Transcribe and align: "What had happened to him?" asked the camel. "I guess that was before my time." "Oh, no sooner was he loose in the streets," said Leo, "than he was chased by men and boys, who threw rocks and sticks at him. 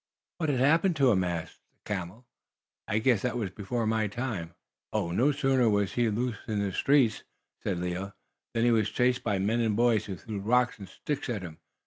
"What 0.39 0.49
had 0.49 0.57
happened 0.59 0.95
to 0.95 1.11
him?" 1.11 1.23
asked 1.23 1.59
the 1.73 1.77
camel. 1.93 2.25
"I 2.87 2.97
guess 2.97 3.21
that 3.21 3.37
was 3.37 3.51
before 3.51 3.85
my 3.85 4.07
time." 4.07 4.55
"Oh, 4.91 5.11
no 5.11 5.31
sooner 5.31 5.69
was 5.69 5.93
he 5.93 6.09
loose 6.09 6.37
in 6.47 6.57
the 6.57 6.71
streets," 6.71 7.23
said 7.61 7.77
Leo, 7.79 8.11
"than 8.55 8.65
he 8.65 8.71
was 8.71 8.89
chased 8.89 9.23
by 9.23 9.37
men 9.37 9.59
and 9.59 9.75
boys, 9.75 10.05
who 10.05 10.15
threw 10.15 10.39
rocks 10.39 10.79
and 10.79 10.89
sticks 10.89 11.29
at 11.29 11.43
him. 11.43 11.59